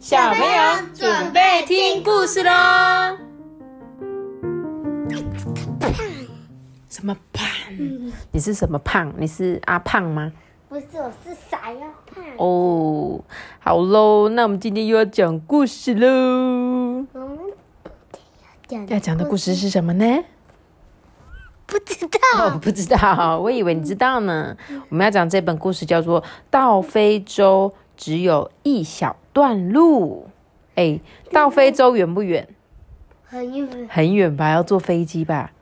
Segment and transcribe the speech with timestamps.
[0.00, 2.50] 小朋友准备听故事喽！
[6.88, 7.46] 什么胖？
[8.32, 9.12] 你是什么胖？
[9.18, 10.32] 你是阿胖吗？
[10.70, 12.24] 不是，我是傻腰胖。
[12.38, 13.22] 哦，
[13.58, 16.06] 好喽，那我们今天又要讲故事喽。
[17.12, 17.38] 我们
[18.66, 20.24] 讲要讲的故事是什么呢？
[21.66, 22.58] 不知道哦，道。
[22.58, 24.56] 不知道，我以为你知道呢。
[24.88, 30.26] 我们要讲这本故事叫做《到非洲只有一小段路》。
[30.74, 31.00] 哎，
[31.32, 32.46] 到非洲远不远？
[33.24, 35.52] 很远，很远吧，要坐飞机吧。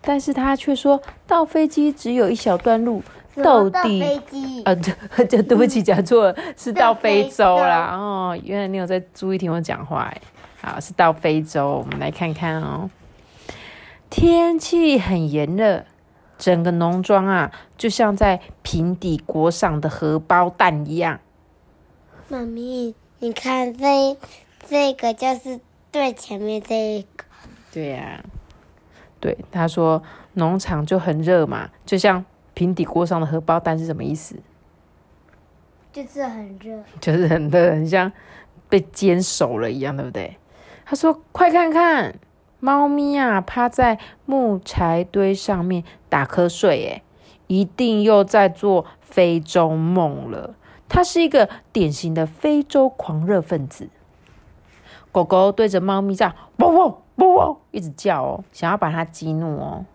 [0.00, 3.02] 但是他却说到飞机只有一小段路，
[3.42, 4.62] 到到底飞机。
[4.62, 7.90] 啊，这 这对不起，讲错了，是到非洲啦。
[7.98, 10.20] 哦，原来你有在注意听我讲话哎。
[10.62, 12.88] 好，是到非洲，我们来看看哦。
[14.08, 15.84] 天气很炎热，
[16.38, 21.18] 整个农庄啊，就像在平底锅上的荷包蛋一样。
[22.28, 24.16] 妈咪，你看这
[24.68, 27.24] 这个就是最前面这一个，
[27.72, 28.22] 对呀、
[29.20, 30.02] 对，他说
[30.34, 34.36] 农场就很热嘛，就像平底锅上的荷包蛋是什么意思？
[35.92, 36.84] 就是很热。
[37.00, 38.12] 就是很热，很像
[38.68, 40.36] 被煎熟了一样，对不对？
[40.84, 42.18] 他说：“快看看，
[42.60, 47.02] 猫咪啊，趴在木柴堆上面打瞌睡，哎，
[47.46, 50.54] 一定又在做非洲梦了。
[50.88, 53.88] 它是一个典型的非洲狂热分子。”
[55.12, 59.86] 狗狗对着猫咪这样汪汪汪汪一直叫哦，想要把它激怒哦。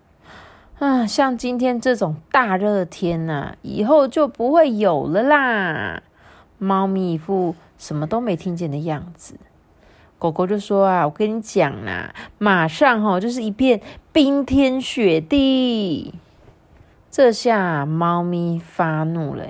[0.80, 6.02] 啊，像今天这种大热天呐、以后就不会有了啦。
[6.58, 9.36] 猫咪一副什么都没听见的样子。
[10.18, 13.80] 狗狗就说啊，我跟你讲啦，马上哈、就是一片
[14.12, 16.16] 冰天雪地。
[17.12, 19.46] 这下猫咪发怒了，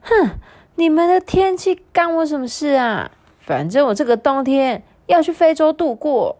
[0.00, 0.38] 哼，
[0.76, 3.10] 你们的天气干我什么事啊？
[3.38, 6.36] 反正我这个冬天要去非洲度过。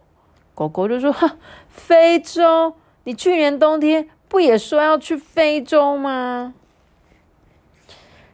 [0.55, 2.73] 狗狗就说：“哈，非洲？
[3.05, 6.53] 你去年冬天不也说要去非洲吗？”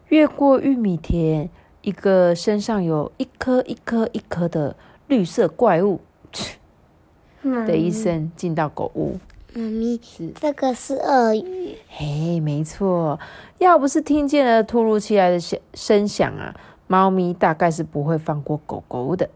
[0.09, 1.49] 越过玉米田，
[1.81, 4.75] 一个身上有一颗一颗一颗的
[5.07, 6.01] 绿色怪物
[7.43, 9.19] 的一声进到狗屋。
[9.59, 11.75] 妈咪是，这个是鳄鱼。
[11.89, 13.19] 嘿，没错，
[13.57, 16.55] 要不是听见了突如其来的响声响啊，
[16.87, 19.29] 猫咪大概是不会放过狗狗的。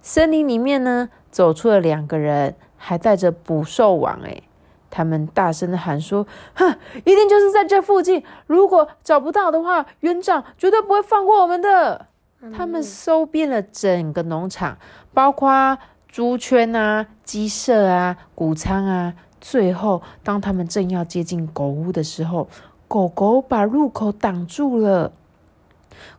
[0.00, 4.20] 森林里面呢，走出了两个人，还带着捕兽网。
[4.24, 4.40] 哎，
[4.88, 6.26] 他们大声的喊说
[6.56, 8.24] ：“哼，一定就是在这附近！
[8.46, 12.06] 如果找不到的话，园长绝对不会放过我们的。”
[12.56, 14.78] 他们搜遍了整个农场，
[15.12, 15.76] 包括
[16.08, 19.12] 猪圈啊、鸡舍啊、谷仓啊。
[19.42, 22.48] 最后，当他们正要接近狗屋的时候，
[22.86, 25.12] 狗狗把入口挡住了。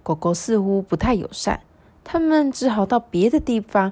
[0.03, 1.61] 狗狗似乎不太友善，
[2.03, 3.91] 他们只好到别的地方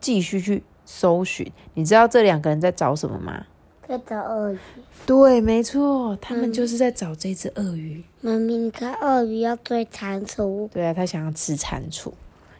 [0.00, 1.50] 继续去搜寻。
[1.74, 3.46] 你知道这两个人在找什么吗？
[3.88, 4.58] 在找鳄鱼。
[5.04, 8.04] 对，没错，他们就是在找这只鳄鱼。
[8.20, 12.12] 妈咪，你看鳄鱼要追蟾蜍，对啊，它想要吃蟾蜍，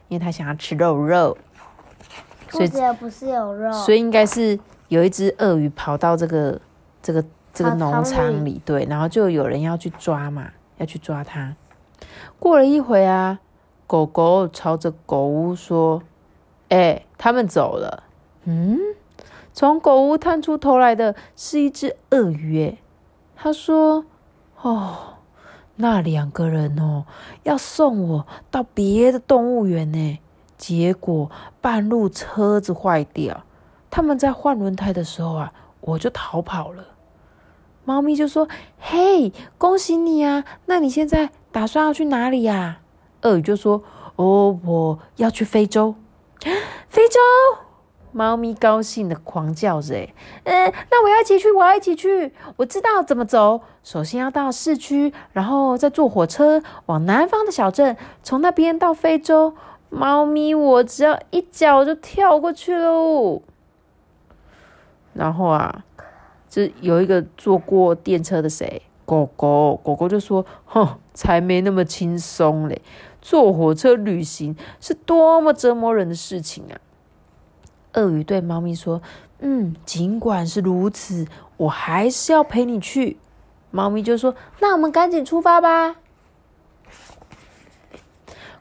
[0.09, 1.39] 因为它想要吃肉肉，
[2.51, 3.73] 所以肚子也不是有肉。
[3.73, 4.59] 所以应该是
[4.93, 6.61] 有一只鳄鱼跑到这个
[7.03, 11.57] 这个这个草农场里场里，对，然后就有人要去抓嘛，要去抓它。
[12.39, 13.41] 过了一会啊，
[13.87, 16.03] 狗狗朝着狗屋说
[16.69, 18.03] ：“哎、他们走了。”
[18.45, 18.79] 嗯，
[19.55, 22.77] 从狗屋探出头来的是一只鳄鱼，哎，
[23.35, 24.05] 他说
[24.61, 25.15] ：“哦，
[25.77, 27.07] 那两个人哦，
[27.45, 30.19] 要送我到别的动物园呢，
[30.59, 31.31] 结果
[31.63, 33.45] 半路车子坏掉。”
[33.93, 36.83] 他们在换轮胎的时候啊，我就逃跑了。
[37.85, 38.49] 猫咪就说
[38.81, 40.45] ：“嘿，恭喜你啊！
[40.65, 42.81] 那你现在打算要去哪里呀、
[43.21, 43.83] 鳄鱼就说
[44.17, 45.95] ：“哦，我要去非洲。”
[46.89, 47.21] 非洲！
[48.13, 49.95] 猫咪高兴的狂叫着
[50.45, 52.33] ：“哎，嗯，那我要一起去，我要一起去！
[52.57, 53.61] 我知道怎么走。
[53.85, 59.55] 首先要到市区，然后再坐火车往南方的小镇，从那边到非洲。
[59.91, 63.43] 猫咪，我只要一脚就跳过去喽。”
[65.13, 65.85] 然后啊，
[66.49, 68.83] 这有一个坐过电车的谁？
[69.05, 72.81] 狗狗，狗狗就说：“哼，才没那么轻松嘞！
[73.21, 76.79] 坐火车旅行是多么折磨人的事情啊！”
[77.95, 79.03] 鳄鱼对猫咪说
[79.41, 81.27] ：“嗯，尽管是如此，
[81.57, 83.19] 我还是要陪你去。”
[83.71, 85.97] 猫咪就说：“那我们赶紧出发吧。”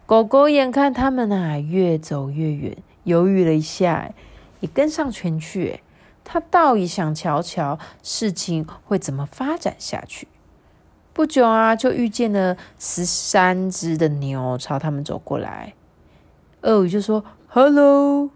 [0.05, 4.11] 狗狗眼看他们啊越走越远，犹豫了一下，
[4.59, 5.81] 也跟上前去。
[6.23, 10.27] 他倒也想瞧瞧事情会怎么发展下去。
[11.13, 15.73] 不久啊，就遇见了十三只的牛朝他们走过来。
[16.61, 18.29] 鳄鱼就说：“Hello，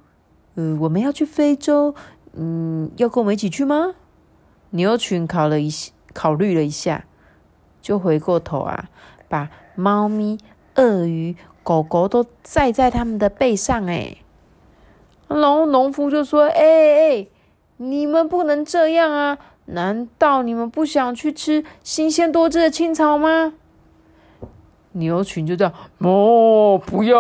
[0.56, 1.96] 呃，我们要去非洲，
[2.34, 3.96] 嗯，要跟我们一起去吗？”
[4.72, 5.72] 牛群考了一
[6.14, 7.06] 考虑了一下，
[7.82, 8.90] 就回过头啊，
[9.30, 10.38] 把猫咪、
[10.76, 13.86] 鳄鱼、狗狗都载在他们的背上。
[13.88, 14.18] 哎，
[15.30, 17.28] 然后农夫就说：“哎哎，
[17.78, 19.38] 你们不能这样啊！
[19.66, 23.54] 难道你们不想去吃新鲜多汁的青草吗？”
[24.94, 27.18] 牛群就这样，哞，不要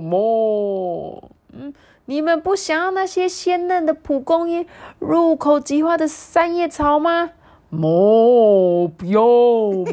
[0.00, 1.22] 哞，
[1.52, 1.74] 嗯，
[2.06, 4.66] 你们不想要那些鲜嫩的蒲公英、
[4.98, 7.32] 入口即化的三叶草吗？
[7.70, 9.84] 哞，不要哞。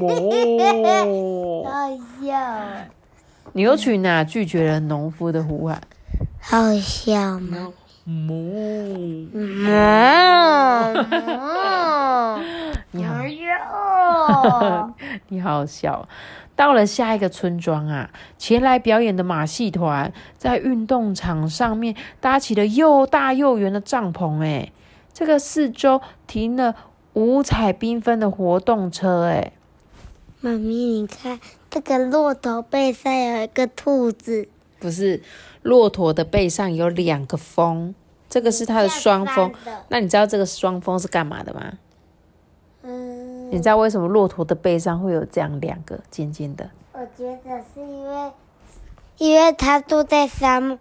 [1.66, 1.72] 好
[2.24, 2.38] 笑，
[3.54, 5.82] 牛群呐拒绝了农夫的呼喊，
[6.40, 7.74] 好笑吗？
[8.08, 9.66] 哞， 嗯，
[12.92, 14.94] 你好，要。
[15.28, 16.08] 你好笑。
[16.56, 24.44] 到了下一个村庄啊，前来表演的马戏团在运动场上面搭起了又大又圆的帐篷。
[24.44, 24.72] 哎，
[25.14, 26.76] 这个四周停了
[27.14, 29.24] 五彩缤纷的活动车。
[29.26, 29.54] 哎，
[30.42, 31.40] 妈咪，你看
[31.70, 34.48] 这个骆驼背上有一个兔子，
[34.80, 35.24] 不是，
[35.62, 37.94] 骆驼的背上有两个峰，
[38.30, 39.54] 这个是它的双峰
[39.90, 41.74] 那你知道这个双峰是干嘛的吗？
[42.84, 46.70] 嗯，你知道为什么骆驼的背上会有这样两个尖尖的？
[46.94, 48.32] 我觉得是因为，
[49.18, 50.80] 因为它住在沙漠，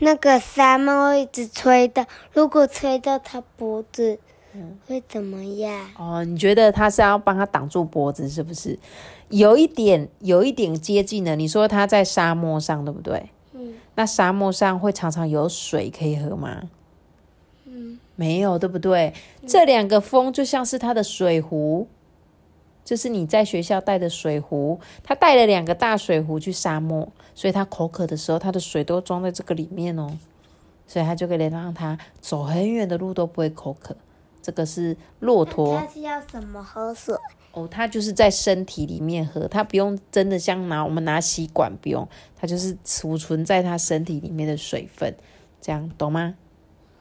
[0.00, 4.18] 那个沙漠会一直吹的，如果吹到它脖子，
[4.86, 5.86] 会怎么样？
[5.98, 8.78] 哦，你觉得它是要帮它挡住脖子，是不是？
[9.30, 11.36] 有一点，有一点接近了。
[11.36, 13.30] 你说它在沙漠上，对不对？
[13.98, 16.70] 嗯那沙漠上会常常有水可以喝吗？
[17.64, 19.12] 嗯，没有，对不对？
[19.44, 21.88] 这两个风就像是它的水壶，
[22.84, 24.78] 就是你在学校带的水壶。
[25.02, 30.16] 他带了两个大水壶去沙漠，所以他口渴的时候，他的水都装在这个里面哦，
[30.86, 33.96] 所以他就可以让他走很远的路都不会口渴。
[34.40, 37.16] 这个是骆驼它是要什么喝水？
[37.52, 42.06] 哦，它就是在身体里面喝，它不用真的像拿我们拿吸管不用，
[42.36, 45.16] 它就是储存在它身体里面的水分，
[45.60, 46.34] 这样懂吗？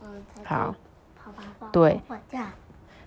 [0.01, 0.09] 嗯，
[0.43, 0.75] 好，
[1.71, 2.01] 对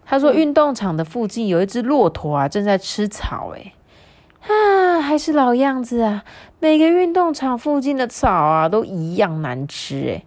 [0.05, 3.55] 他说运动场的附近有一只骆驼啊，正在吃草。
[3.55, 3.73] 哎，
[4.47, 6.25] 啊，还是老样子啊，
[6.59, 10.11] 每个运动场附近的草啊都一样难吃。
[10.11, 10.25] 哎，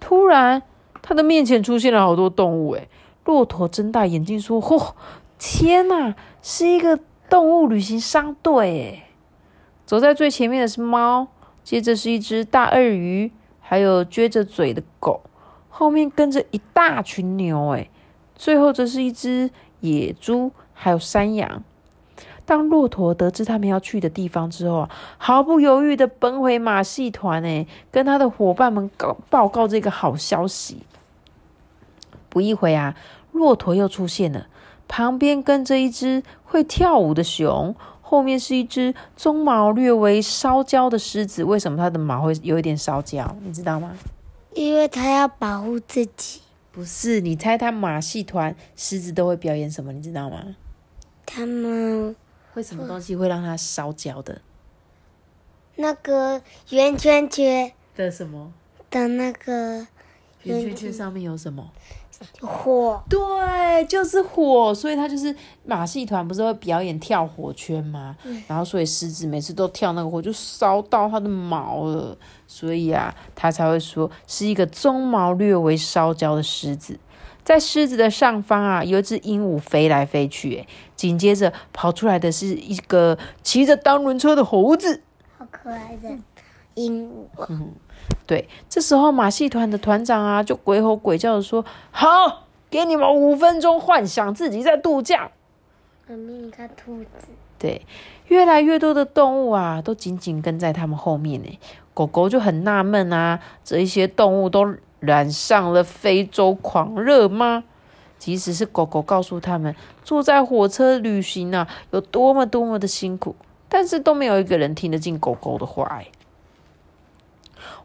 [0.00, 0.62] 突然
[1.02, 2.70] 他的面前出现了好多动物。
[2.72, 2.88] 哎，
[3.24, 4.92] 骆驼睁大眼睛说：“嚯、
[5.38, 6.98] 天哪，是一个
[7.30, 9.04] 动物旅行商队！
[9.04, 9.08] 哎，
[9.86, 11.28] 走在最前面的是猫，
[11.62, 13.30] 接着是一只大鳄鱼，
[13.60, 15.22] 还有撅着嘴的狗，
[15.68, 17.70] 后面跟着一大群牛。
[17.70, 17.88] 哎。”
[18.38, 19.50] 最后则是一只
[19.80, 21.64] 野猪，还有山羊。
[22.44, 30.84] 当骆驼得知他们要去的地方之后啊，毫不犹豫的奔回马戏团，诶，跟他的伙伴们告报告这个好消息。
[32.28, 32.94] 不一会啊，
[33.32, 34.46] 骆驼又出现了，
[34.88, 41.44] 旁边跟着一只会跳舞的熊，后面是一只鬃毛略微烧焦的狮子。
[41.44, 43.36] 为什么它的毛会有一点烧焦？
[43.42, 43.96] 你知道吗？
[44.54, 46.40] 因为它要保护自己。
[46.72, 49.92] 不是，你猜它马戏团狮子都会表演什么？
[49.92, 50.56] 你知道吗？
[51.26, 52.16] 他们
[52.54, 54.40] 会什么东西会让它烧焦的？
[55.76, 56.40] 那个
[56.70, 58.52] 圆圈圈的什么？
[58.90, 59.86] 的那个
[60.44, 61.70] 圆圈圈上面有什么？
[62.40, 64.74] 火，对，就是火。
[64.74, 65.34] 所以它就是
[65.64, 68.16] 马戏团不是会表演跳火圈吗？
[68.46, 72.16] 然后所以狮子每次都跳那个火，就烧到它的毛了。
[72.46, 76.98] 所以啊，他才会说是一个鬃毛略微烧焦的狮子。
[77.44, 85.02] 在狮子的上方啊，有一只鹦鹉飞来飞去，诶，紧接着跑出来的是一个骑着单轮车的猴子。
[85.38, 86.10] 好可爱的
[86.74, 87.26] 鹦鹉。
[88.26, 95.30] 对，这时候马戏团的团长啊，就鬼吼鬼叫的说：“好，给你们五分钟幻想自己在度假。
[96.06, 97.86] 妈咪，你看兔子，”对，
[98.28, 101.58] 越来越多的动物啊，都紧紧跟在他们后面呢。
[101.94, 107.64] 狗狗就很纳闷啊，这一些动物都染上了非洲狂热吗？
[108.18, 109.74] 即使是狗狗告诉他们，
[110.04, 113.34] 坐在火车旅行啊，有多么多么的辛苦，
[113.68, 115.84] 但是都没有一个人听得进狗狗的话。
[115.84, 116.06] 哎，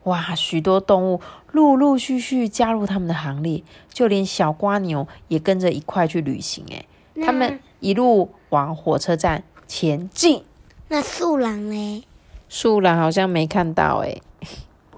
[0.04, 6.66] 哇，许多动物陆陆续续加入他们的行列，就连小瓜牛也跟着一块去旅行。
[6.72, 6.86] 哎，
[7.24, 10.44] 他们一路往火车站前进。
[10.90, 12.04] 那树懒嘞？
[12.50, 14.22] 树懒好像没看到诶，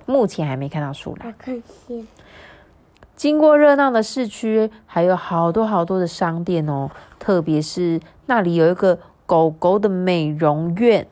[0.05, 1.27] 目前还没看到树懒。
[1.27, 2.07] 我看见
[3.15, 11.07] 经过热闹的市区，还有好多好多的商店哦，特别是那里有一个狗狗的美容院。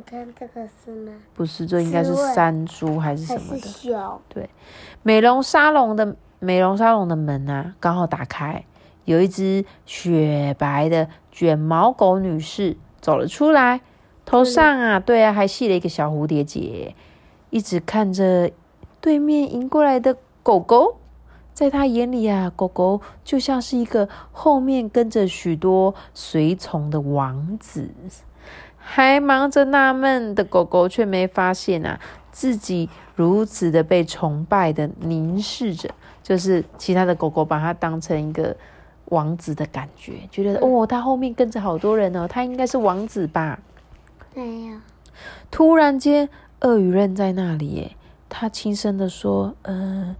[0.00, 1.12] 你看这个是吗？
[1.34, 3.60] 不是，这应该是山猪还是什么的。
[3.60, 4.18] 熊？
[5.02, 8.64] 美容沙龙的美容沙龙的门啊，刚好打开，
[9.04, 13.82] 有一只雪白的卷毛狗女士走了出来，
[14.24, 16.94] 头上啊，对啊，还系了一个小蝴蝶结，
[17.50, 18.50] 一直看着
[19.02, 20.96] 对面迎过来的狗狗。
[21.52, 27.90] 在他眼里啊，狗狗就像是一个后面跟着许多随从的王子。
[28.82, 32.00] 还忙着纳闷的狗狗，却没发现啊，
[32.32, 35.88] 自己如此的被崇拜的凝视着，
[36.22, 38.56] 就是其他的狗狗把它当成一个
[39.06, 43.58] 王子的感觉，觉得哦，它后面跟着好多人哦，它应该是王子吧？
[44.34, 44.78] 没有。
[45.50, 46.28] 突然间，
[46.60, 47.96] 鳄鱼愣在那里，耶，
[48.28, 50.16] 他轻声的说：“嗯、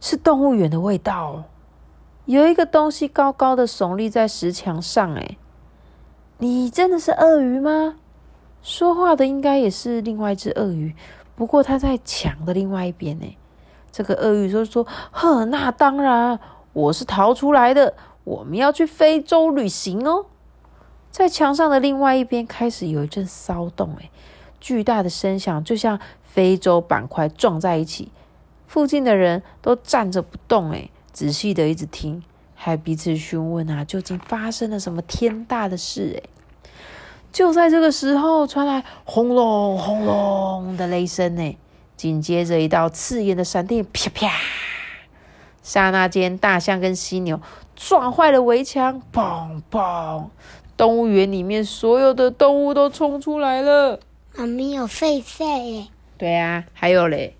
[0.00, 1.44] 是动物园的味道哦，
[2.24, 5.36] 有一个东西高高的耸立在石墙上，哎，
[6.38, 7.96] 你真的是鳄鱼吗？”
[8.62, 10.94] 说话的应该也是另外一只鳄鱼，
[11.36, 13.36] 不过它在墙的另外一边呢。
[13.92, 16.40] 这个鳄鱼就说：“呵，那当然，
[16.72, 20.26] 我是逃出来的，我们要去非洲旅行哦。”
[21.12, 24.10] 在墙上的另外一边开始有一阵骚动，哎，
[24.60, 28.10] 巨大的声响就像非洲板块撞在一起，
[28.66, 32.24] 附近的人都站着不动，哎，仔细的一直听，
[32.54, 36.22] 还彼此询问啊，究竟发生了什么天大的事？
[36.22, 36.28] 哎，
[37.32, 41.58] 就在这个时候，传来轰隆轰隆的雷声，呢，
[41.96, 44.30] 紧接着一道刺眼的闪电，啪啪，
[45.62, 47.40] 刹那间，大象跟犀牛
[47.74, 50.26] 撞坏了围墙，砰砰。
[50.76, 54.00] 动物园里面所有的动物都冲出来了。
[54.36, 55.86] 妈咪有狒狒耶，
[56.18, 57.36] 对啊，还有嘞，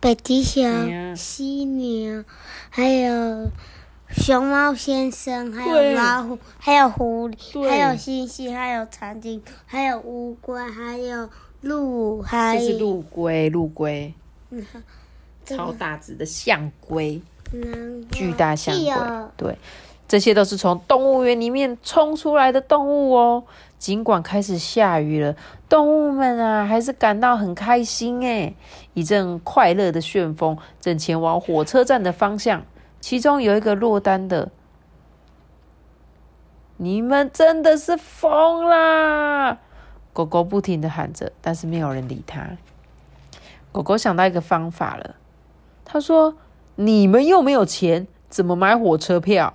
[0.00, 2.24] 北极熊、犀牛，
[2.70, 3.50] 还有
[4.10, 11.28] 熊猫先生，还有老虎，还有狐狸，还有猩猩，还有长颈，还有乌龟，还有
[11.60, 14.12] 鹿，还有这是陆龟，陆龟，
[15.44, 17.20] 这个超大只的象龟，
[17.52, 18.94] 嗯巨大象龟
[19.36, 19.58] 对，
[20.08, 23.44] 这些都是从动物园里面冲出来的动物哦。
[23.78, 25.36] 尽管开始下雨了，
[25.68, 28.54] 动物们啊还是感到很开心诶。
[28.94, 32.64] 一阵快乐的旋风正前往火车站的方向，
[33.08, 34.50] 其中有一个落单的。
[36.76, 39.58] 你们真的是疯啦！
[40.12, 42.44] 狗狗不停的喊着，但是没有人理它。
[43.70, 45.14] 狗狗想到一个方法了，
[45.84, 46.34] 他说
[46.74, 49.54] ：“你们又没有钱，怎么买火车票？”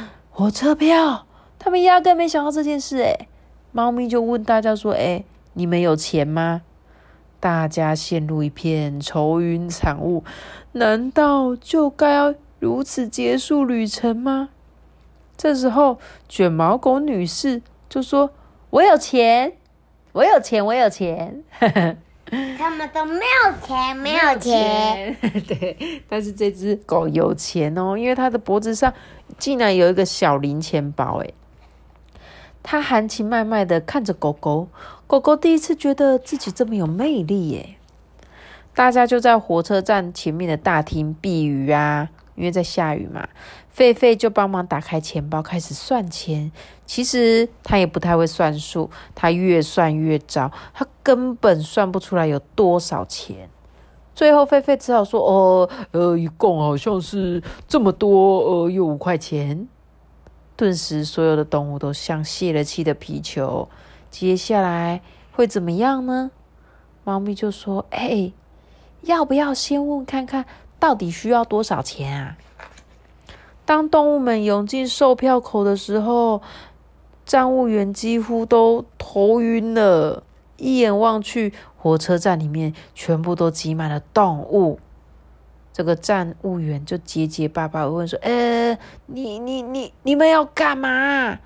[0.32, 1.26] 火车票，
[1.58, 2.96] 他们压根没想到这件事。
[3.02, 3.28] 诶，
[3.70, 6.62] 猫咪就问大家说：“诶，你们有钱吗？”
[7.38, 10.24] 大家陷入一片愁云惨雾。
[10.72, 14.50] 难道就该要如此结束旅程吗？
[15.36, 18.30] 这时候，卷毛狗女士就说
[18.70, 19.54] ：“我有钱，
[20.12, 21.42] 我有钱，我有钱。
[22.56, 25.16] ”他们都没有钱，没有钱。
[25.20, 28.94] 钱， 对，但是这只狗有钱哦，因为它的脖子上
[29.40, 31.34] 竟然有一个小零钱包，诶，
[32.62, 34.68] 它含情脉脉的看着狗狗，
[35.08, 37.74] 狗狗第一次觉得自己这么有魅力耶。
[38.72, 42.08] 大家就在火车站前面的大厅避雨啊，
[42.42, 43.28] 因为在下雨嘛。
[43.74, 46.50] 狒狒就帮忙打开钱包，开始算钱。
[46.84, 53.48] 其实他也不太会算数，他越算越糟，他根本算不出来有多少钱。
[54.14, 59.66] 最后，狒狒只好说：“哦，呃，一共好像是这么多，呃，有五块钱。”
[60.54, 63.68] 顿时，所有的动物都像泄了气的皮球。
[64.10, 65.00] 接下来
[65.32, 66.30] 会怎么样呢？
[67.04, 68.32] 猫咪就说：“哎，
[69.00, 70.44] 要不要先问看看，
[70.82, 72.36] 到底需要多少钱啊？”
[73.64, 76.42] 当动物们涌进售票口的时候，
[77.24, 80.24] 站务员几乎都头晕了。
[80.56, 84.80] 一眼望去，火车站里面全部都挤满了动物。
[85.72, 91.38] 这个站务员就结结巴巴问说：“呃，你你你你们要干嘛？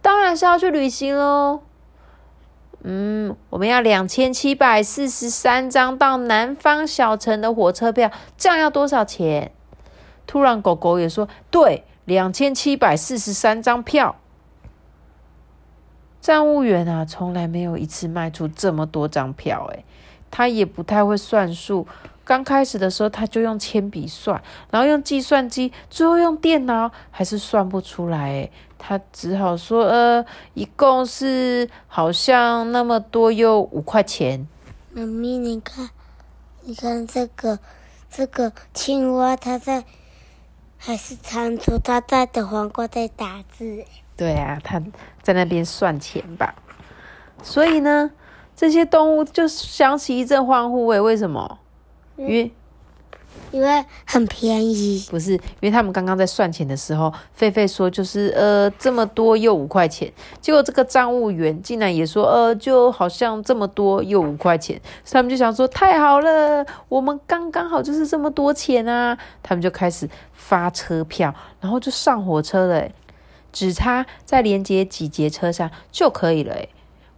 [0.00, 1.60] 当然是要去旅行喽。
[2.84, 9.52] 嗯，我们要两千七百四十三张到南方小城的火车票，这样要多少钱？”
[10.26, 14.16] 突然，狗狗也说：“对，两千七百四十三张票。”
[16.20, 19.84] 站务员啊，从来没有一次卖出这么多张票，诶，
[20.30, 21.86] 他也不太会算数。
[22.24, 28.28] 刚开始的时候，他就用铅笔算，然后用计算机，最后用电脑，还是算不出来。
[28.30, 28.52] 诶，
[28.84, 34.48] 他只好说：“呃，一共是好像那么多，又五块钱。
[34.90, 35.90] 妈咪，你看，
[36.62, 37.60] 你看这个，
[38.10, 39.84] 这个青蛙，它在，
[40.76, 43.84] 还是蟾蜍，它在等黄瓜在打字。”
[44.18, 44.82] 对啊，它
[45.22, 46.56] 在那边算钱吧。
[47.40, 48.10] 所以呢，
[48.56, 50.88] 这些动物就响起一阵欢呼。
[50.88, 51.60] 诶，为什么？
[52.16, 52.52] 因为
[53.52, 55.06] 因为很便宜。
[55.10, 72.88] 不是，因为他们刚刚在算钱的时候，狒狒说就是呃这么多又五块钱，结果这个账务员竟然也说呃就好像这么多又五块钱，所以他们就想说太好了，我们刚刚好就是这么多钱啊，他们就开始发车票，然后就上火车了，
[73.52, 76.68] 只差在连接几节车厢就可以了，诶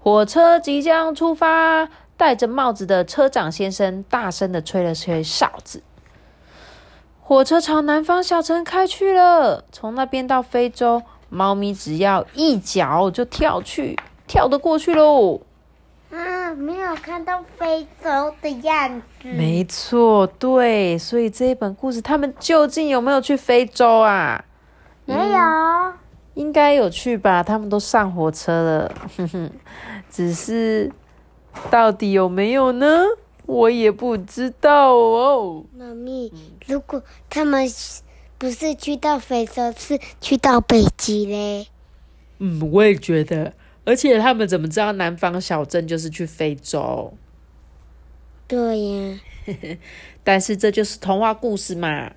[0.00, 5.82] 火车即将出发，戴着帽子的车长先生大声的吹了吹哨子。
[7.26, 9.64] 火车朝南方小城开去了。
[9.72, 15.40] 从那边到非洲，猫咪只要一脚就跳去，跳得过去喽。
[16.12, 19.28] 啊，没有看到非洲的样子。
[19.28, 24.44] 没错，对，所以这一本故事，他们究竟有没有去非洲啊？
[25.06, 25.92] 没有，
[26.34, 27.42] 应该有去吧？
[27.42, 29.50] 他们都上火车了，哼哼。
[30.10, 30.92] 只是
[31.70, 33.02] 到底有没有呢？
[33.46, 35.64] 我也不知道哦。
[35.76, 36.32] 妈咪，
[36.66, 37.68] 如果他们
[38.38, 41.68] 不是去到非洲，是去到北极嘞？
[42.38, 43.52] 嗯，我也觉得。
[43.84, 47.12] 而且他们怎么知道南方小镇就是去非洲？
[48.48, 49.20] 对呀。
[50.24, 52.10] 但是这就是童话故事嘛。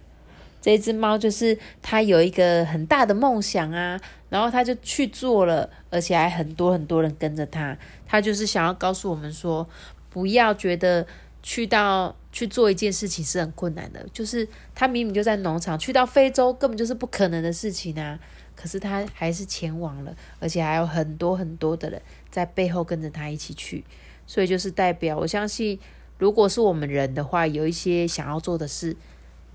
[0.62, 7.78] 这只猫就是它有一个很大的梦想啊，然后它就去做了，而且还很多很多人跟着它。
[8.06, 9.68] 它就是想要告诉我们说。
[10.10, 11.06] 不要觉得
[11.44, 18.20] 去到去做一件事情是很困难的，就是他明明就在农场，去到非洲根本就是不可能的事情啊！
[18.56, 23.84] 可是他还是前往了，而且还有很多很多的人在背后跟着他一起去，
[24.26, 25.80] 所以就是代表我相信，
[26.18, 28.98] 如果是我们人的话，有一些想要做的事，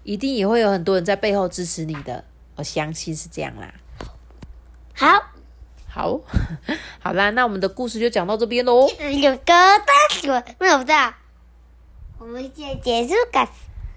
[0.04, 3.74] 一定也会有很多人在背后支持你的，我相信是这样啦。
[4.94, 5.31] 好。
[5.92, 6.18] 好，
[7.02, 8.88] 好啦，那我们的故事就讲到这边喽。
[8.98, 10.94] 有个大水，没有的，
[12.18, 13.14] 我们先结束，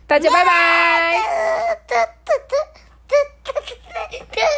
[0.05, 1.15] 大家拜拜。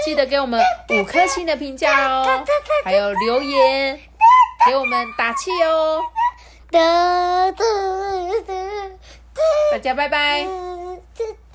[0.03, 0.59] 记得给我们
[0.89, 2.43] 五颗星的评价哦，
[2.83, 3.99] 还有留言
[4.65, 6.03] 给我们打气哦。
[9.71, 10.47] 大家拜拜。